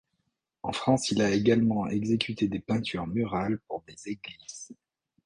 [0.63, 4.73] En France, il a également exécuté des peintures murales pour des églises.